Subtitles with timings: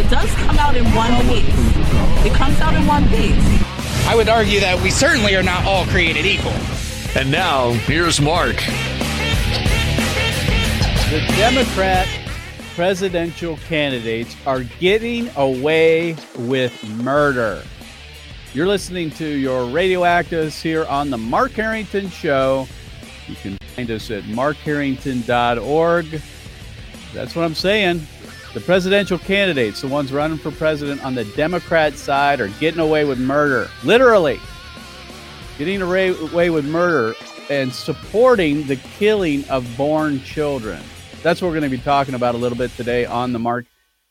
[0.00, 1.44] It does come out in one piece.
[2.24, 3.36] It comes out in one piece.
[4.08, 6.54] I would argue that we certainly are not all created equal.
[7.14, 8.56] And now, here's Mark.
[11.10, 12.08] The Democrat
[12.74, 17.62] presidential candidates are getting away with murder.
[18.54, 22.66] You're listening to your radio activist here on the Mark Harrington Show.
[23.28, 26.22] You can find us at markharrington.org.
[27.12, 28.06] That's what I'm saying.
[28.52, 33.04] The presidential candidates, the ones running for president on the Democrat side, are getting away
[33.04, 33.70] with murder.
[33.84, 34.40] Literally,
[35.56, 37.14] getting away with murder
[37.48, 40.82] and supporting the killing of born children.
[41.22, 43.66] That's what we're going to be talking about a little bit today on the Mark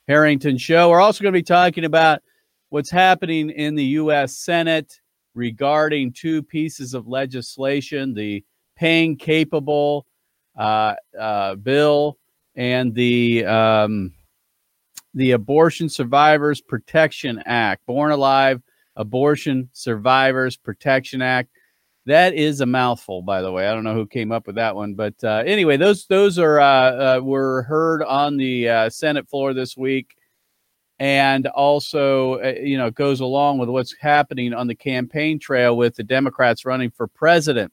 [0.07, 0.89] Harrington Show.
[0.89, 2.21] We're also going to be talking about
[2.69, 4.37] what's happening in the U.S.
[4.37, 5.01] Senate
[5.35, 8.45] regarding two pieces of legislation the
[8.77, 10.05] pain capable
[10.57, 12.17] uh, uh, bill
[12.55, 14.13] and the um,
[15.13, 18.61] the Abortion Survivors Protection Act, Born Alive
[18.95, 21.49] Abortion Survivors Protection Act.
[22.05, 23.67] That is a mouthful, by the way.
[23.67, 26.59] I don't know who came up with that one, but uh, anyway, those those are
[26.59, 30.15] uh, uh, were heard on the uh, Senate floor this week,
[30.97, 35.95] and also uh, you know goes along with what's happening on the campaign trail with
[35.95, 37.71] the Democrats running for president.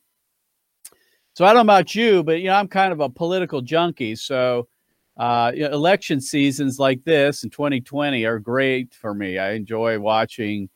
[1.34, 4.16] So I don't know about you, but you know I'm kind of a political junkie,
[4.16, 4.68] so
[5.16, 9.38] uh, election seasons like this in 2020 are great for me.
[9.38, 10.68] I enjoy watching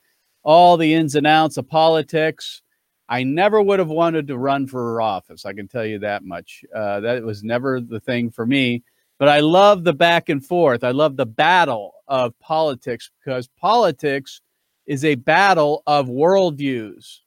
[0.42, 2.62] all the ins and outs of politics.
[3.08, 5.44] I never would have wanted to run for office.
[5.44, 6.64] I can tell you that much.
[6.74, 8.82] Uh, that was never the thing for me.
[9.18, 10.82] But I love the back and forth.
[10.84, 14.40] I love the battle of politics because politics
[14.86, 17.18] is a battle of worldviews.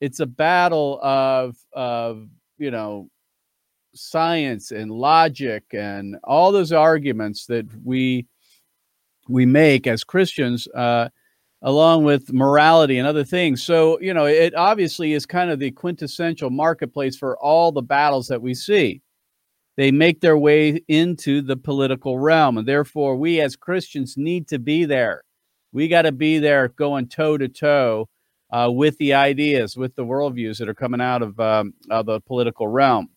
[0.00, 2.28] It's a battle of, of
[2.58, 3.08] you know,
[3.94, 8.26] science and logic and all those arguments that we
[9.28, 11.10] we make as Christians, uh,
[11.62, 13.62] along with morality and other things.
[13.62, 18.28] So you know, it obviously is kind of the quintessential marketplace for all the battles
[18.28, 19.02] that we see.
[19.76, 24.58] They make their way into the political realm, and therefore, we as Christians need to
[24.58, 25.22] be there.
[25.72, 28.08] We got to be there, going toe to toe
[28.52, 32.66] with the ideas, with the worldviews that are coming out of, um, of the political
[32.66, 33.08] realm.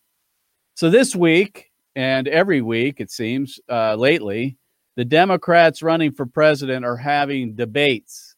[0.74, 4.56] So this week and every week, it seems uh, lately,
[4.96, 8.34] the Democrats running for president are having debates.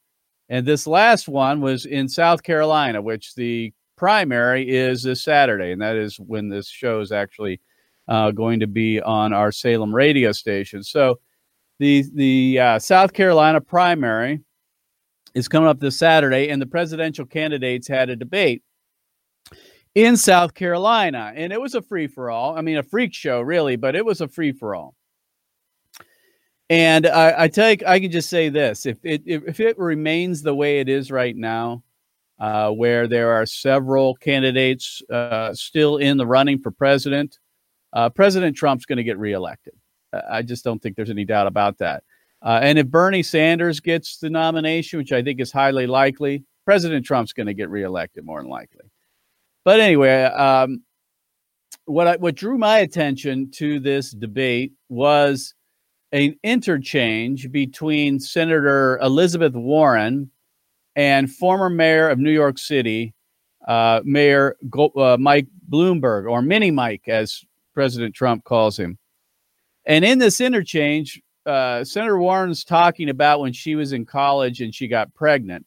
[0.48, 5.72] And this last one was in South Carolina, which the primary is this Saturday.
[5.72, 7.60] And that is when this show is actually
[8.08, 10.82] uh, going to be on our Salem radio station.
[10.82, 11.20] So
[11.78, 14.40] the, the uh, South Carolina primary
[15.34, 18.62] is coming up this Saturday, and the presidential candidates had a debate
[19.94, 21.32] in South Carolina.
[21.34, 22.56] And it was a free for all.
[22.56, 24.94] I mean, a freak show, really, but it was a free for all.
[26.70, 30.42] And I, I tell you, I can just say this: if it if it remains
[30.42, 31.82] the way it is right now,
[32.38, 37.38] uh, where there are several candidates uh, still in the running for president,
[37.92, 39.74] uh, President Trump's going to get reelected.
[40.30, 42.02] I just don't think there's any doubt about that.
[42.40, 47.04] Uh, and if Bernie Sanders gets the nomination, which I think is highly likely, President
[47.04, 48.90] Trump's going to get reelected more than likely.
[49.64, 50.82] But anyway, um,
[51.86, 55.54] what I, what drew my attention to this debate was
[56.12, 60.30] an interchange between Senator Elizabeth Warren
[60.96, 63.14] and former mayor of New York City,
[63.66, 67.42] uh, Mayor Go- uh, Mike Bloomberg, or Mini Mike, as
[67.72, 68.98] President Trump calls him.
[69.86, 74.74] And in this interchange, uh, Senator Warren's talking about when she was in college and
[74.74, 75.66] she got pregnant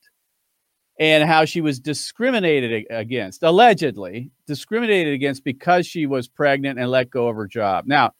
[0.99, 7.09] and how she was discriminated against, allegedly discriminated against because she was pregnant and let
[7.09, 7.85] go of her job.
[7.85, 8.13] Now,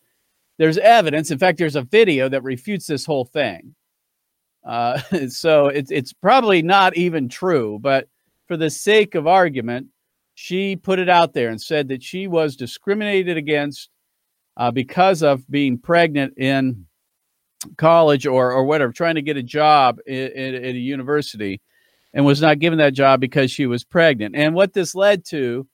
[0.58, 1.32] there's evidence.
[1.32, 3.76] In fact, there's a video that refutes this whole thing.
[4.66, 8.08] Uh, so it's it's probably not even true, but
[8.48, 9.88] for the sake of argument,
[10.36, 13.90] she put it out there and said that she was discriminated against
[14.56, 16.86] uh, because of being pregnant in
[17.78, 21.60] college or or whatever, trying to get a job in a university
[22.18, 24.36] and was not given that job because she was pregnant.
[24.36, 25.68] And what this led to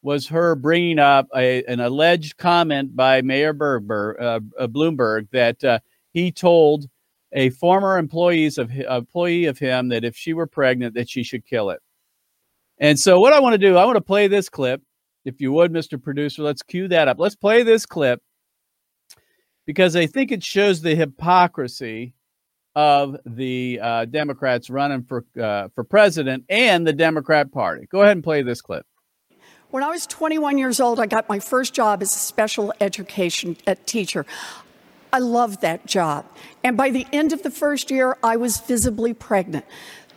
[0.00, 5.62] was her bringing up a, an alleged comment by Mayor Bergberg, uh, uh, Bloomberg that
[5.64, 5.80] uh,
[6.12, 6.86] he told
[7.32, 11.44] a former employees of employee of him that if she were pregnant that she should
[11.44, 11.80] kill it.
[12.78, 14.80] And so what I want to do, I want to play this clip.
[15.24, 16.00] If you would, Mr.
[16.00, 17.18] Producer, let's cue that up.
[17.18, 18.22] Let's play this clip
[19.66, 22.14] because I think it shows the hypocrisy
[22.78, 27.88] of the uh, Democrats running for uh, for president and the Democrat Party.
[27.90, 28.86] Go ahead and play this clip.
[29.70, 33.56] When I was 21 years old, I got my first job as a special education
[33.66, 34.24] uh, teacher.
[35.12, 36.24] I loved that job.
[36.62, 39.64] And by the end of the first year, I was visibly pregnant.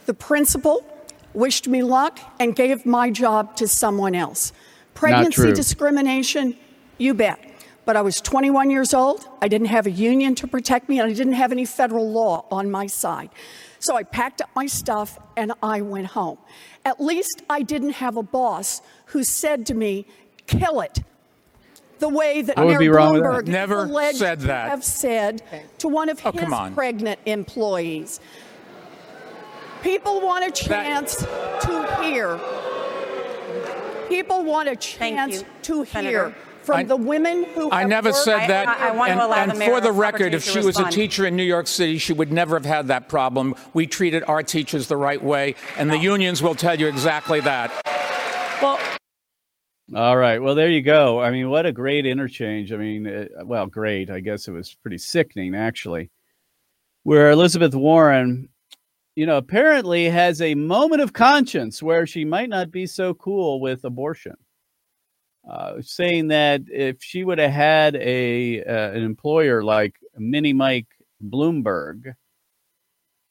[0.06, 0.86] The principal
[1.34, 4.54] wished me luck and gave my job to someone else.
[4.94, 6.56] Pregnancy discrimination,
[7.00, 7.51] you bet.
[7.92, 9.28] But I was 21 years old.
[9.42, 12.46] I didn't have a union to protect me, and I didn't have any federal law
[12.50, 13.32] on my side.
[13.80, 16.38] So I packed up my stuff and I went home.
[16.86, 20.06] At least I didn't have a boss who said to me,
[20.48, 21.00] kill it
[22.00, 24.70] the way that Mayor Bloomberg never said that.
[24.70, 25.44] have said
[25.80, 28.22] to one of oh, his pregnant employees.
[29.84, 31.62] People want a chance that...
[31.64, 32.40] to hear.
[34.08, 36.30] People want a chance to Senator.
[36.30, 36.36] hear
[36.72, 38.24] from I, the women who I never worked.
[38.24, 38.68] said that.
[38.68, 40.90] I, I, want and, to allow and the for the record, if she was a
[40.90, 43.56] teacher in New York City, she would never have had that problem.
[43.74, 47.72] We treated our teachers the right way, and the unions will tell you exactly that.
[48.62, 48.80] Well,
[49.94, 50.42] all right.
[50.42, 51.20] Well, there you go.
[51.20, 52.72] I mean, what a great interchange.
[52.72, 54.10] I mean, uh, well, great.
[54.10, 56.10] I guess it was pretty sickening, actually,
[57.04, 58.48] where Elizabeth Warren,
[59.16, 63.60] you know, apparently has a moment of conscience where she might not be so cool
[63.60, 64.36] with abortion.
[65.50, 70.88] Uh, saying that if she would have had a uh, an employer like Mini Mike
[71.24, 72.14] Bloomberg,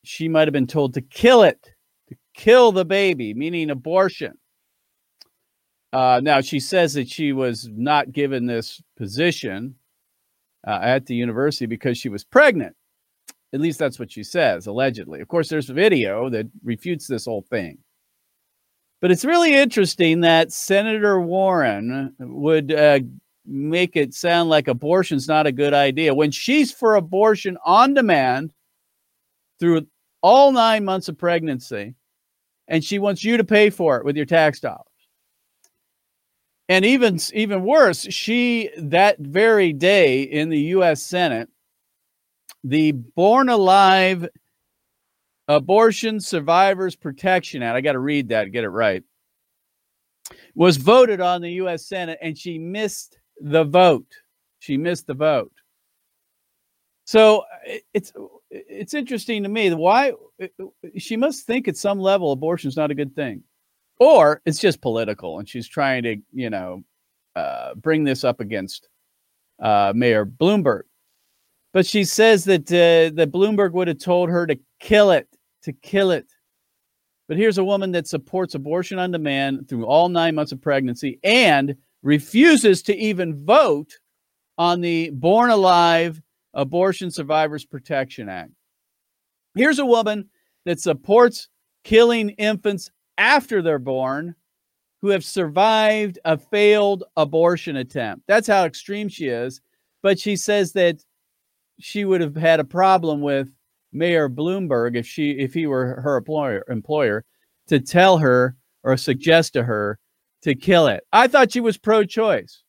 [0.02, 1.70] she might have been told to kill it,
[2.08, 4.36] to kill the baby, meaning abortion.
[5.92, 9.74] Uh, now she says that she was not given this position
[10.66, 12.74] uh, at the university because she was pregnant.
[13.52, 15.20] At least that's what she says, allegedly.
[15.20, 17.78] Of course, there's a video that refutes this whole thing.
[19.00, 23.00] But it's really interesting that Senator Warren would uh,
[23.46, 28.52] make it sound like abortion's not a good idea when she's for abortion on demand
[29.58, 29.86] through
[30.22, 31.94] all nine months of pregnancy,
[32.68, 34.84] and she wants you to pay for it with your tax dollars.
[36.68, 41.02] And even even worse, she that very day in the U.S.
[41.02, 41.48] Senate,
[42.62, 44.28] the Born Alive
[45.50, 47.76] Abortion Survivors Protection Act.
[47.76, 49.02] I got to read that, get it right.
[50.54, 51.86] Was voted on the U.S.
[51.86, 54.06] Senate, and she missed the vote.
[54.60, 55.52] She missed the vote.
[57.04, 57.42] So
[57.92, 58.12] it's
[58.50, 60.12] it's interesting to me why
[60.96, 63.42] she must think at some level abortion is not a good thing
[63.98, 66.82] or it's just political and she's trying to you know
[67.36, 68.88] uh, bring this up against
[69.60, 70.82] uh, mayor bloomberg
[71.72, 75.28] but she says that uh, that bloomberg would have told her to kill it
[75.62, 76.26] to kill it
[77.28, 81.18] but here's a woman that supports abortion on demand through all nine months of pregnancy
[81.22, 83.98] and refuses to even vote
[84.58, 86.20] on the born alive
[86.54, 88.52] abortion survivors protection act
[89.54, 90.28] here's a woman
[90.64, 91.48] that supports
[91.84, 94.34] killing infants after they're born
[95.02, 98.24] who have survived a failed abortion attempt.
[98.26, 99.60] That's how extreme she is.
[100.02, 101.02] But she says that
[101.78, 103.50] she would have had a problem with
[103.92, 107.24] Mayor Bloomberg if she if he were her employer employer
[107.68, 109.98] to tell her or suggest to her
[110.42, 111.04] to kill it.
[111.12, 112.62] I thought she was pro-choice.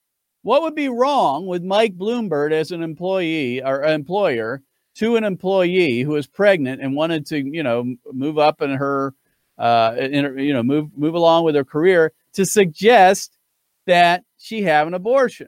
[0.43, 4.62] What would be wrong with Mike Bloomberg as an employee or employer
[4.96, 9.13] to an employee who is pregnant and wanted to, you know, move up in her
[9.57, 13.38] uh, in, you know, move move along with her career to suggest
[13.86, 15.48] that she have an abortion.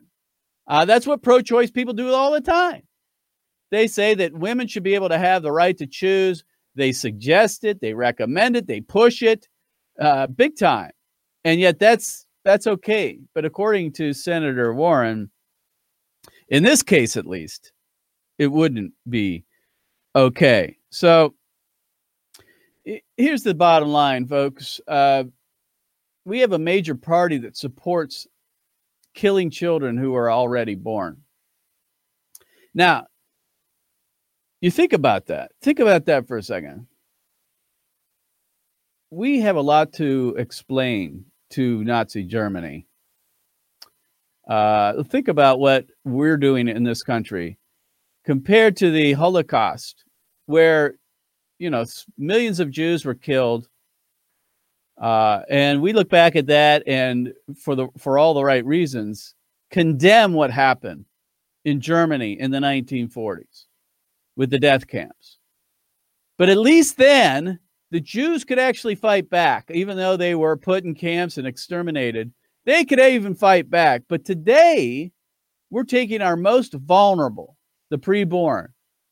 [0.68, 2.84] Uh, that's what pro-choice people do all the time.
[3.74, 6.44] They say that women should be able to have the right to choose.
[6.76, 9.48] They suggest it, they recommend it, they push it,
[10.00, 10.92] uh, big time,
[11.44, 13.18] and yet that's that's okay.
[13.34, 15.32] But according to Senator Warren,
[16.50, 17.72] in this case at least,
[18.38, 19.44] it wouldn't be
[20.16, 20.78] okay.
[20.92, 21.34] So
[23.18, 24.82] here's the bottom line, folks.
[24.88, 25.24] Uh,
[26.26, 28.28] we have a major party that supports
[29.16, 31.24] killing children who are already born.
[32.76, 33.08] Now,
[34.64, 35.52] you think about that.
[35.62, 36.88] Think about that for a second.
[39.10, 42.88] We have a lot to explain to Nazi Germany.
[44.48, 47.60] Uh, think about what we're doing in this country
[48.24, 50.06] compared to the Holocaust,
[50.46, 50.96] where
[51.60, 51.84] you know,
[52.18, 53.68] millions of Jews were killed.
[54.98, 59.36] Uh, and we look back at that and for the for all the right reasons
[59.72, 61.04] condemn what happened
[61.66, 63.66] in Germany in the 1940s
[64.36, 65.38] with the death camps.
[66.38, 67.60] But at least then,
[67.92, 72.34] the Jews could actually fight back, even though they were put in camps and exterminated.
[72.66, 74.04] They could even fight back.
[74.10, 75.12] But today,
[75.70, 77.58] we're taking our most vulnerable,
[77.90, 78.70] the preborn,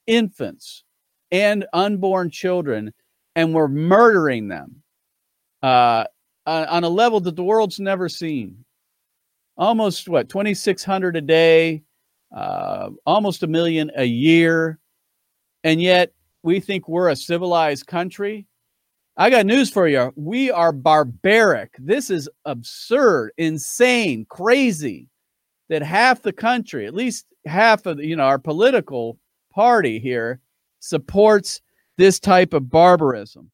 [0.07, 0.83] infants,
[1.31, 2.93] and unborn children,
[3.35, 4.81] and we're murdering them
[5.61, 6.05] uh,
[6.45, 8.65] on a level that the world's never seen.
[9.57, 11.83] Almost what, 2,600 a day,
[12.35, 14.79] uh, almost a million a year.
[15.63, 16.13] And yet
[16.44, 18.48] we think we're a civilized country.
[19.18, 20.12] I got news for you.
[20.15, 21.75] We are barbaric.
[21.77, 25.10] This is absurd, insane, crazy
[25.70, 29.18] that half the country, at least half of you know our political
[29.53, 30.39] party here
[30.80, 31.62] supports
[31.98, 33.51] this type of barbarism.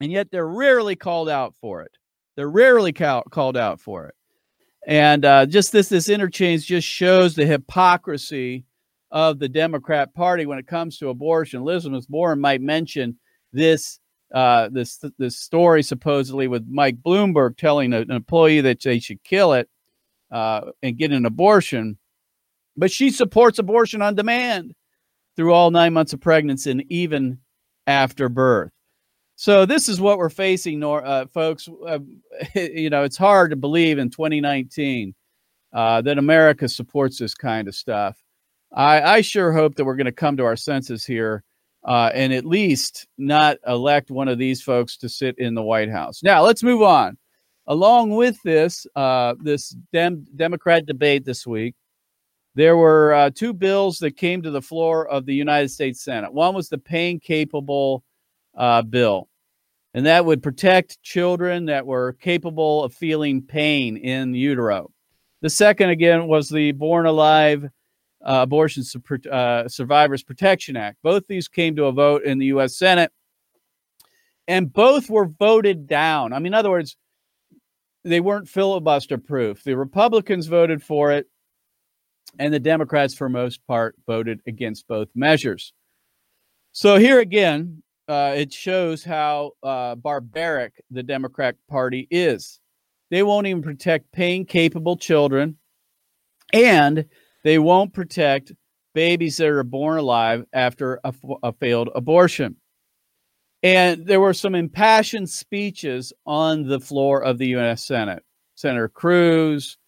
[0.00, 1.96] And yet they're rarely called out for it.
[2.36, 4.14] They're rarely ca- called out for it.
[4.86, 8.64] And uh, just this this interchange just shows the hypocrisy
[9.10, 11.60] of the Democrat Party when it comes to abortion.
[11.60, 13.18] Elizabeth Warren might mention
[13.52, 14.00] this
[14.34, 19.52] uh, this this story supposedly with Mike Bloomberg telling an employee that they should kill
[19.52, 19.68] it
[20.32, 21.96] uh, and get an abortion,
[22.76, 24.74] but she supports abortion on demand
[25.36, 27.38] through all nine months of pregnancy and even
[27.86, 28.72] after birth.
[29.36, 31.68] So this is what we're facing, uh, folks.
[31.86, 31.98] Uh,
[32.54, 35.14] you know, it's hard to believe in 2019
[35.72, 38.16] uh, that America supports this kind of stuff.
[38.72, 41.44] I, I sure hope that we're going to come to our senses here
[41.86, 45.90] uh, and at least not elect one of these folks to sit in the White
[45.90, 46.22] House.
[46.22, 47.16] Now let's move on.
[47.68, 51.74] Along with this, uh, this Dem- Democrat debate this week,
[52.54, 56.32] there were uh, two bills that came to the floor of the United States Senate.
[56.32, 58.02] One was the pain capable
[58.56, 59.28] uh, bill,
[59.94, 64.90] and that would protect children that were capable of feeling pain in utero.
[65.42, 67.68] The second, again, was the Born Alive
[68.24, 68.84] uh, Abortion
[69.30, 70.98] uh, Survivors Protection Act.
[71.02, 72.76] Both these came to a vote in the U.S.
[72.76, 73.12] Senate,
[74.48, 76.32] and both were voted down.
[76.32, 76.96] I mean, in other words,
[78.04, 79.64] they weren't filibuster proof.
[79.64, 81.26] The Republicans voted for it
[82.38, 85.72] and the Democrats, for most part, voted against both measures.
[86.72, 92.60] So here again, uh, it shows how uh, barbaric the Democrat Party is.
[93.10, 95.56] They won't even protect pain capable children,
[96.52, 97.06] and
[97.46, 98.50] they won't protect
[98.92, 102.56] babies that are born alive after a, a failed abortion.
[103.62, 107.86] And there were some impassioned speeches on the floor of the U.S.
[107.86, 108.24] Senate.
[108.56, 109.78] Senator Cruz,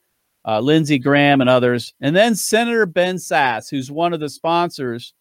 [0.46, 1.92] uh, Lindsey Graham, and others.
[2.00, 5.12] And then Senator Ben Sasse, who's one of the sponsors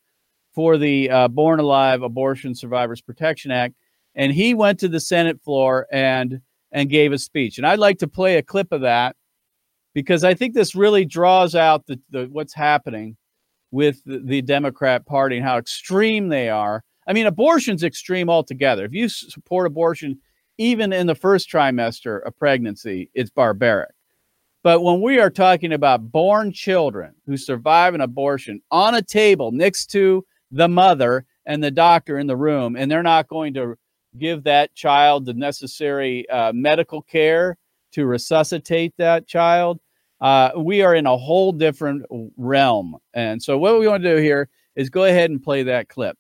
[0.53, 3.73] for the uh, Born Alive Abortion Survivors Protection Act.
[4.13, 6.39] And he went to the Senate floor and
[6.71, 7.57] and gave a speech.
[7.57, 9.15] And I'd like to play a clip of that
[9.97, 13.17] because I think this really draws out the, the what's happening
[13.71, 16.83] with the, the Democrat Party and how extreme they are.
[17.07, 18.85] I mean, abortion's extreme altogether.
[18.85, 20.19] If you support abortion,
[20.59, 23.89] even in the first trimester of pregnancy, it's barbaric.
[24.61, 29.51] But when we are talking about born children who survive an abortion on a table
[29.51, 33.75] next to the mother and the doctor in the room, and they're not going to
[34.19, 37.57] give that child the necessary uh, medical care
[37.93, 39.79] to resuscitate that child,
[40.21, 42.05] uh, we are in a whole different
[42.37, 42.97] realm.
[43.13, 46.17] And so, what we want to do here is go ahead and play that clip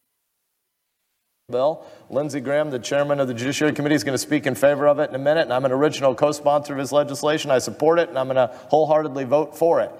[1.49, 1.85] bill.
[2.09, 4.99] Lindsey Graham, the chairman of the Judiciary Committee, is going to speak in favor of
[4.99, 7.51] it in a minute, and I'm an original co sponsor of his legislation.
[7.51, 9.91] I support it, and I'm going to wholeheartedly vote for it.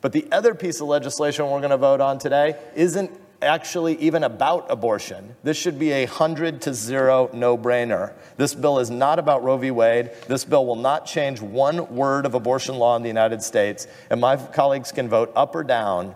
[0.00, 3.10] But the other piece of legislation we're going to vote on today isn't
[3.42, 5.36] actually even about abortion.
[5.42, 8.12] This should be a 100 to 0 no brainer.
[8.36, 9.70] This bill is not about Roe v.
[9.70, 10.10] Wade.
[10.28, 13.86] This bill will not change one word of abortion law in the United States.
[14.10, 16.14] And my colleagues can vote up or down,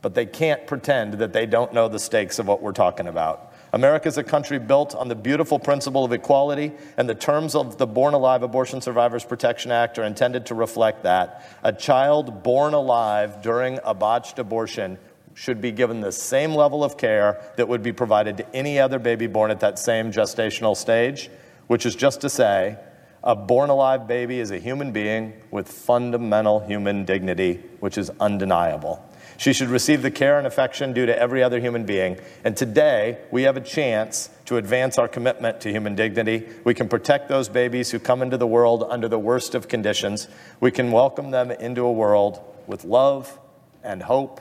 [0.00, 3.52] but they can't pretend that they don't know the stakes of what we're talking about.
[3.74, 7.78] America is a country built on the beautiful principle of equality, and the terms of
[7.78, 11.58] the Born Alive Abortion Survivors Protection Act are intended to reflect that.
[11.62, 14.98] A child born alive during a botched abortion
[15.34, 18.98] should be given the same level of care that would be provided to any other
[18.98, 21.30] baby born at that same gestational stage,
[21.66, 22.76] which is just to say,
[23.24, 29.08] a born alive baby is a human being with fundamental human dignity, which is undeniable.
[29.36, 32.18] She should receive the care and affection due to every other human being.
[32.44, 36.46] And today, we have a chance to advance our commitment to human dignity.
[36.64, 40.28] We can protect those babies who come into the world under the worst of conditions.
[40.60, 43.38] We can welcome them into a world with love
[43.82, 44.40] and hope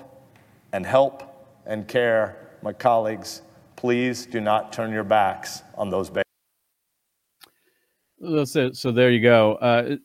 [0.74, 1.24] and help
[1.66, 2.50] and care.
[2.62, 3.42] My colleagues,
[3.75, 6.24] please do not turn your backs on those babies.
[8.51, 9.56] So, so there you go.
[9.56, 9.96] Uh,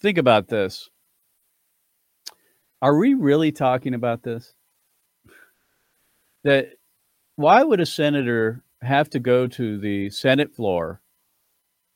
[0.00, 0.90] think about this.
[2.82, 4.54] Are we really talking about this?
[6.44, 6.70] That
[7.36, 11.00] why would a senator have to go to the Senate floor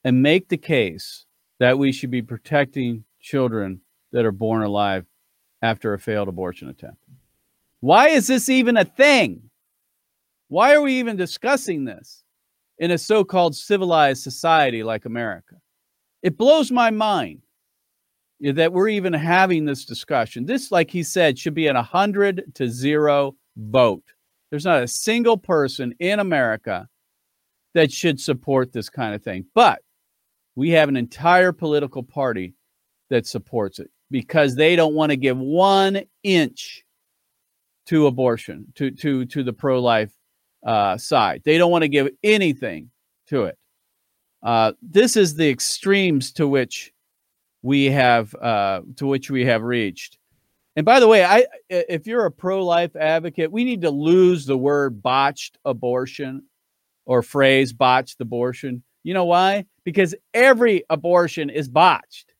[0.03, 1.25] and make the case
[1.59, 3.81] that we should be protecting children
[4.11, 5.05] that are born alive
[5.61, 6.97] after a failed abortion attempt.
[7.81, 9.49] Why is this even a thing?
[10.49, 12.23] Why are we even discussing this
[12.79, 15.55] in a so called civilized society like America?
[16.23, 17.41] It blows my mind
[18.39, 20.45] that we're even having this discussion.
[20.45, 24.03] This, like he said, should be an 100 to 0 vote.
[24.49, 26.87] There's not a single person in America
[27.73, 29.45] that should support this kind of thing.
[29.53, 29.81] But
[30.55, 32.55] we have an entire political party
[33.09, 36.83] that supports it because they don't want to give one inch
[37.87, 40.13] to abortion, to to to the pro-life
[40.65, 41.41] uh, side.
[41.43, 42.89] They don't want to give anything
[43.27, 43.57] to it.
[44.43, 46.93] Uh, this is the extremes to which
[47.61, 50.17] we have uh, to which we have reached.
[50.75, 54.57] And by the way, I if you're a pro-life advocate, we need to lose the
[54.57, 56.43] word botched abortion
[57.05, 58.83] or phrase botched abortion.
[59.03, 59.65] You know why?
[59.85, 62.33] Because every abortion is botched.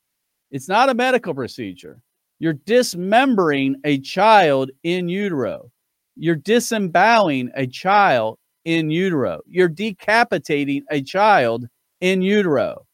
[0.51, 2.01] It's not a medical procedure.
[2.39, 5.71] You're dismembering a child in utero.
[6.15, 9.41] You're disemboweling a child in utero.
[9.47, 11.67] You're decapitating a child
[12.01, 12.85] in utero.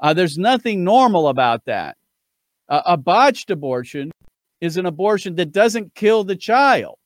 [0.00, 1.96] Uh, there's nothing normal about that.
[2.68, 4.10] Uh, a botched abortion
[4.60, 6.96] is an abortion that doesn't kill the child.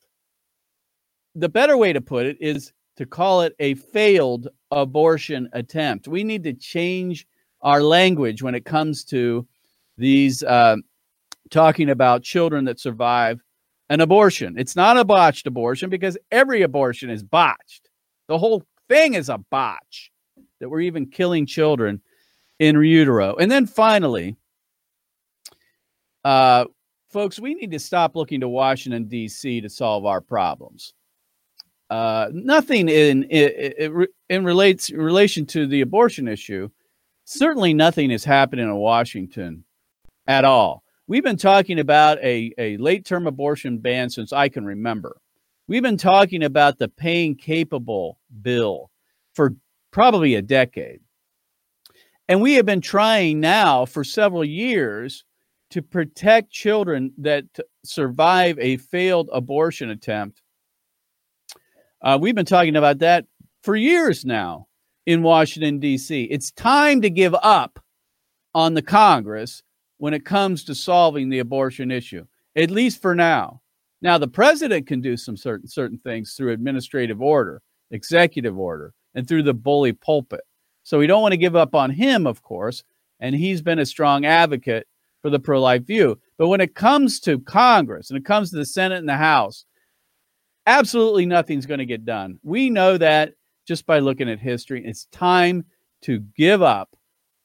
[1.34, 6.06] The better way to put it is to call it a failed abortion attempt.
[6.06, 7.26] We need to change
[7.62, 9.46] our language when it comes to
[9.96, 10.76] these uh,
[11.54, 13.40] talking about children that survive
[13.88, 14.58] an abortion.
[14.58, 17.88] It's not a botched abortion because every abortion is botched.
[18.26, 20.10] The whole thing is a botch
[20.58, 22.02] that we're even killing children
[22.58, 23.36] in utero.
[23.36, 24.36] And then finally,
[26.24, 26.64] uh,
[27.10, 29.60] folks, we need to stop looking to Washington, D.C.
[29.60, 30.94] to solve our problems.
[31.88, 36.68] Uh, nothing in, in, in relates in relation to the abortion issue.
[37.26, 39.64] Certainly, nothing is happening in Washington
[40.26, 40.83] at all.
[41.06, 45.16] We've been talking about a, a late term abortion ban since I can remember.
[45.68, 48.90] We've been talking about the pain capable bill
[49.34, 49.54] for
[49.90, 51.00] probably a decade.
[52.28, 55.24] And we have been trying now for several years
[55.70, 57.44] to protect children that
[57.84, 60.40] survive a failed abortion attempt
[62.04, 63.24] uh, we've been talking about that
[63.62, 64.66] for years now
[65.06, 66.24] in Washington, D.C.
[66.24, 67.82] It's time to give up
[68.54, 69.62] on the Congress
[70.04, 73.62] when it comes to solving the abortion issue, at least for now.
[74.02, 79.26] Now, the president can do some certain certain things through administrative order, executive order, and
[79.26, 80.42] through the bully pulpit.
[80.82, 82.84] So we don't want to give up on him, of course,
[83.18, 84.86] and he's been a strong advocate
[85.22, 86.20] for the pro-life view.
[86.36, 89.64] But when it comes to Congress and it comes to the Senate and the House,
[90.66, 92.38] absolutely nothing's going to get done.
[92.42, 93.32] We know that
[93.66, 94.84] just by looking at history.
[94.84, 95.64] It's time
[96.02, 96.94] to give up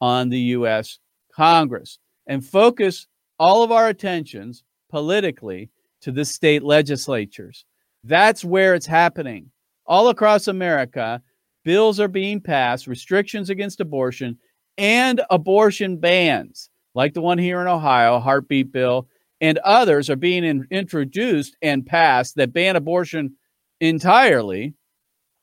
[0.01, 0.99] on the U.S.
[1.33, 3.07] Congress and focus
[3.39, 5.69] all of our attentions politically
[6.01, 7.65] to the state legislatures.
[8.05, 9.51] That's where it's happening.
[9.85, 11.21] All across America,
[11.65, 14.37] bills are being passed, restrictions against abortion,
[14.77, 19.07] and abortion bans, like the one here in Ohio, heartbeat bill,
[19.41, 23.35] and others are being in, introduced and passed that ban abortion
[23.81, 24.73] entirely.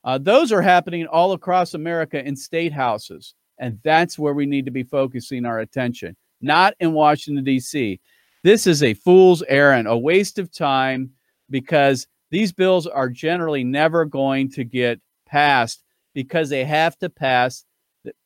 [0.05, 3.35] Uh, those are happening all across America in state houses.
[3.59, 8.01] And that's where we need to be focusing our attention, not in Washington, D.C.
[8.43, 11.11] This is a fool's errand, a waste of time,
[11.51, 15.83] because these bills are generally never going to get passed
[16.15, 17.65] because they have to pass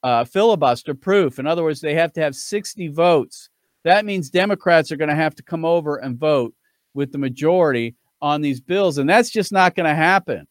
[0.03, 1.38] uh, filibuster proof.
[1.38, 3.51] In other words, they have to have 60 votes
[3.85, 6.55] that means Democrats are going to have to come over and vote
[6.94, 8.99] with the majority on these bills.
[8.99, 10.46] And that's just not going to happen.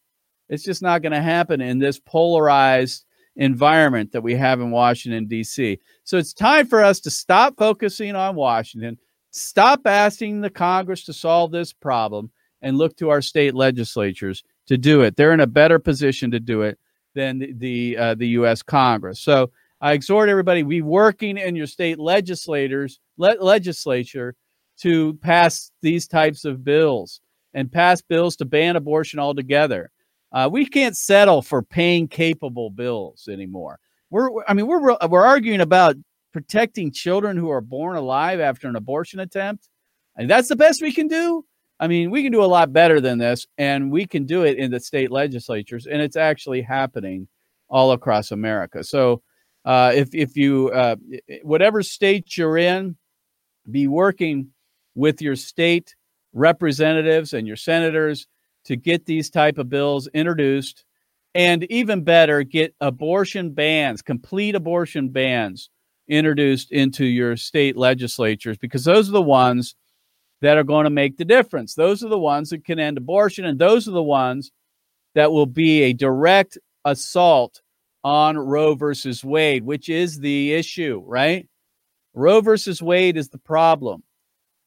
[0.48, 5.26] It's just not going to happen in this polarized environment that we have in Washington,
[5.28, 5.80] D.C.
[6.04, 8.98] So it's time for us to stop focusing on Washington,
[9.32, 14.78] stop asking the Congress to solve this problem, and look to our state legislatures to
[14.78, 15.16] do it.
[15.16, 16.78] They're in a better position to do it
[17.16, 18.62] than the the, uh, the U.S.
[18.62, 19.20] Congress.
[19.20, 24.36] So I exhort everybody be working in your state legislators le- legislature
[24.82, 27.22] to pass these types of bills
[27.54, 29.92] and pass bills to ban abortion altogether.
[30.32, 33.80] Uh, we can't settle for pain capable bills anymore.
[34.10, 35.96] We're, I mean, we're we're arguing about
[36.32, 39.70] protecting children who are born alive after an abortion attempt,
[40.16, 41.46] and that's the best we can do.
[41.80, 44.58] I mean, we can do a lot better than this, and we can do it
[44.58, 47.28] in the state legislatures, and it's actually happening
[47.70, 48.84] all across America.
[48.84, 49.22] So,
[49.66, 50.96] uh, if if you uh,
[51.44, 52.98] whatever state you're in,
[53.70, 54.50] be working
[54.96, 55.96] with your state
[56.34, 58.28] representatives and your senators
[58.66, 60.86] to get these type of bills introduced
[61.36, 65.70] and even better, get abortion bans, complete abortion bans
[66.08, 69.76] introduced into your state legislatures because those are the ones
[70.42, 71.76] that are going to make the difference.
[71.76, 74.52] Those are the ones that can end abortion, and those are the ones
[75.16, 77.62] that will be a direct assault
[78.04, 81.48] on Roe versus Wade, which is the issue, right?
[82.14, 84.04] Roe versus Wade is the problem.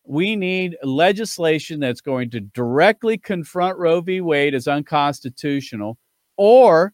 [0.05, 4.21] We need legislation that's going to directly confront Roe v.
[4.21, 5.97] Wade as unconstitutional
[6.37, 6.93] or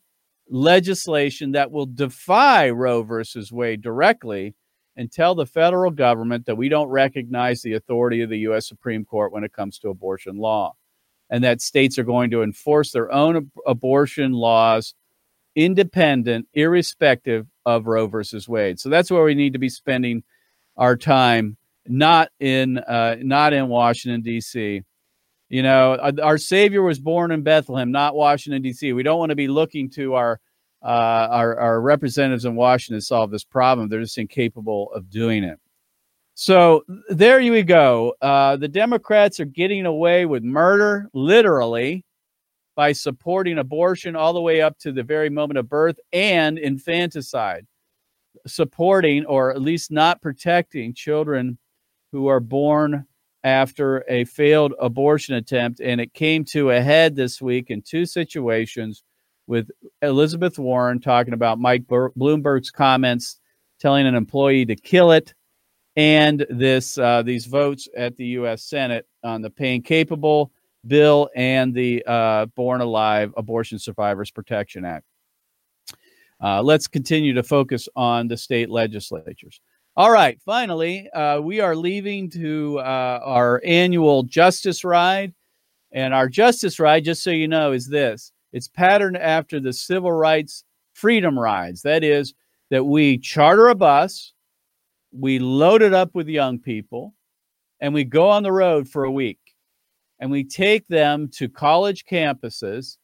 [0.51, 4.55] legislation that will defy Roe versus Wade directly
[4.97, 8.69] and tell the federal government that we don't recognize the authority of the U.S.
[8.69, 10.75] Supreme Court when it comes to abortion law,
[11.31, 14.95] and that states are going to enforce their own ab- abortion laws
[15.55, 18.79] independent, irrespective of Roe versus Wade.
[18.79, 20.23] So that's where we need to be spending
[20.77, 21.57] our time,
[21.89, 24.83] not in uh, not in Washington D.C.
[25.49, 28.93] You know, uh, our Savior was born in Bethlehem, not Washington D.C.
[28.93, 30.41] We don't want to be looking to our
[30.83, 33.89] uh, our, our representatives in Washington to solve this problem.
[33.89, 35.59] They're just incapable of doing it.
[36.35, 38.15] So there you go.
[38.23, 42.05] Uh, the Democrats are getting away with murder, literally,
[42.77, 47.67] by supporting abortion all the way up to the very moment of birth and infanticide,
[48.47, 51.59] supporting or at least not protecting children
[52.13, 53.07] who are born
[53.45, 55.81] after a failed abortion attempt.
[55.81, 59.03] And it came to a head this week in two situations
[59.47, 59.71] with
[60.03, 63.39] Elizabeth Warren talking about Mike Bloomberg's comments
[63.81, 65.35] telling an employee to kill it
[65.97, 68.63] and this uh, these votes at the U.S.
[68.63, 70.53] Senate on the pain capable
[70.87, 75.05] bill and the uh, Born Alive Abortion Survivors Protection Act.
[76.41, 79.61] Uh, let's continue to focus on the state legislatures.
[79.99, 85.35] All right, finally, uh, we are leaving to uh, our annual Justice Ride.
[85.91, 90.13] And our Justice Ride, just so you know, is this it's patterned after the Civil
[90.13, 90.63] Rights
[90.95, 91.83] Freedom Rides.
[91.83, 92.33] That is,
[92.71, 94.35] that we charter a bus,
[95.11, 97.13] we load it up with young people,
[97.81, 99.41] and we go on the road for a week
[100.21, 102.99] and we take them to college campuses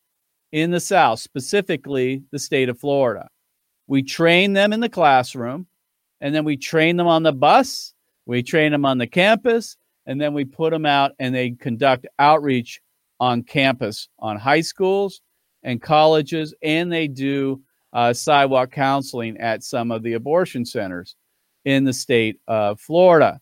[0.52, 3.26] in the South, specifically the state of Florida.
[3.88, 5.66] We train them in the classroom,
[6.20, 7.94] and then we train them on the bus,
[8.26, 12.06] we train them on the campus, and then we put them out and they conduct
[12.18, 12.80] outreach
[13.20, 15.20] on campus on high schools
[15.62, 21.16] and colleges, and they do uh, sidewalk counseling at some of the abortion centers
[21.64, 23.40] in the state of Florida.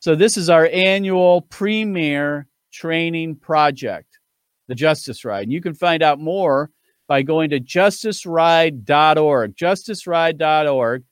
[0.00, 4.18] So, this is our annual premier training project,
[4.66, 5.44] the Justice Ride.
[5.44, 6.70] And you can find out more
[7.06, 9.56] by going to justiceride.org.
[9.56, 11.04] Justiceride.org.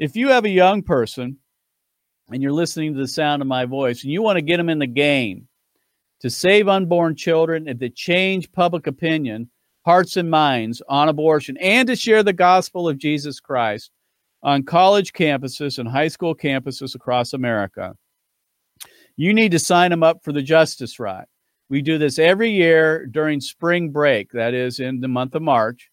[0.00, 1.36] If you have a young person
[2.28, 4.68] and you're listening to the sound of my voice and you want to get them
[4.68, 5.46] in the game
[6.20, 9.50] to save unborn children and to change public opinion,
[9.84, 13.92] hearts and minds on abortion, and to share the gospel of Jesus Christ
[14.42, 17.94] on college campuses and high school campuses across America
[19.20, 21.26] you need to sign them up for the Justice Ride.
[21.68, 25.89] We do this every year during spring break, that is in the month of March.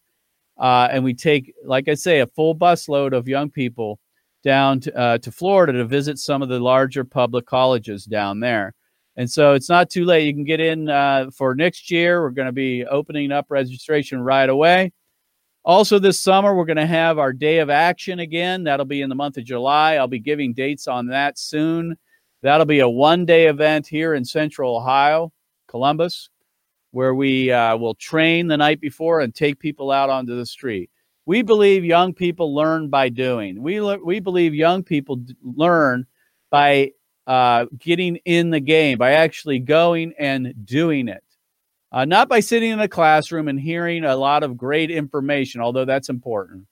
[0.58, 4.00] Uh, and we take, like I say, a full busload of young people
[4.42, 8.74] down to, uh, to Florida to visit some of the larger public colleges down there.
[9.16, 10.26] And so it's not too late.
[10.26, 12.22] You can get in uh, for next year.
[12.22, 14.92] We're going to be opening up registration right away.
[15.64, 18.64] Also, this summer, we're going to have our day of action again.
[18.64, 19.94] That'll be in the month of July.
[19.94, 21.96] I'll be giving dates on that soon.
[22.42, 25.32] That'll be a one day event here in Central Ohio,
[25.66, 26.30] Columbus,
[26.98, 30.90] where we uh, will train the night before and take people out onto the street.
[31.26, 33.62] We believe young people learn by doing.
[33.62, 36.06] We, le- we believe young people d- learn
[36.50, 36.90] by
[37.28, 41.22] uh, getting in the game, by actually going and doing it.
[41.92, 45.84] Uh, not by sitting in a classroom and hearing a lot of great information, although
[45.84, 46.66] that's important,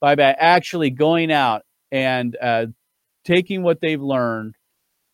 [0.00, 2.66] by, by actually going out and uh,
[3.24, 4.54] taking what they've learned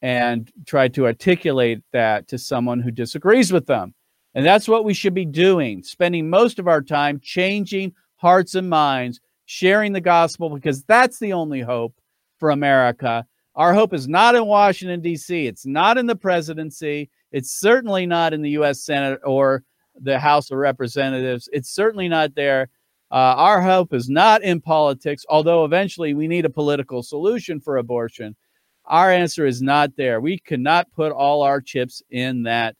[0.02, 3.94] and try to articulate that to someone who disagrees with them.
[4.34, 8.68] And that's what we should be doing, spending most of our time changing hearts and
[8.68, 11.94] minds, sharing the gospel, because that's the only hope
[12.38, 13.26] for America.
[13.54, 18.32] Our hope is not in Washington, D.C., it's not in the presidency, it's certainly not
[18.32, 18.84] in the U.S.
[18.84, 19.64] Senate or
[20.00, 22.68] the House of Representatives, it's certainly not there.
[23.10, 27.78] Uh, our hope is not in politics, although eventually we need a political solution for
[27.78, 28.36] abortion.
[28.84, 30.20] Our answer is not there.
[30.20, 32.76] We cannot put all our chips in that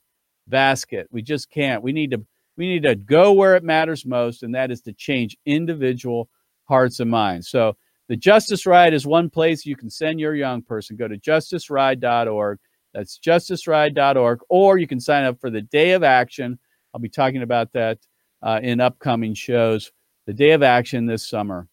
[0.49, 1.07] basket.
[1.11, 1.83] We just can't.
[1.83, 2.25] We need to
[2.57, 6.29] we need to go where it matters most, and that is to change individual
[6.65, 7.49] hearts and minds.
[7.49, 7.77] So
[8.09, 10.97] the Justice Ride is one place you can send your young person.
[10.97, 12.59] Go to justiceride.org.
[12.93, 16.59] That's justiceride.org, or you can sign up for the Day of Action.
[16.93, 17.99] I'll be talking about that
[18.41, 19.91] uh, in upcoming shows
[20.25, 21.67] the day of action this summer.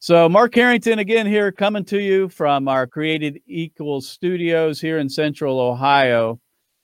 [0.00, 5.08] So, Mark Harrington again here coming to you from our Created Equal studios here in
[5.08, 6.40] Central Ohio.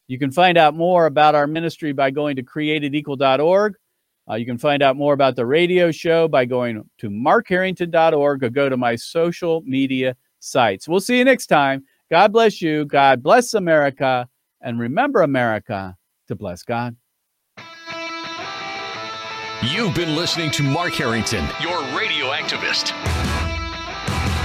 [0.09, 3.75] You can find out more about our ministry by going to createdequal.org.
[4.29, 8.51] Uh, you can find out more about the radio show by going to markharrington.org or
[8.51, 10.89] go to my social media sites.
[10.89, 11.85] We'll see you next time.
[12.11, 12.85] God bless you.
[12.87, 14.29] God bless America.
[14.61, 16.97] And remember, America, to bless God.
[19.63, 22.95] You've been listening to Mark Harrington, your radio activist.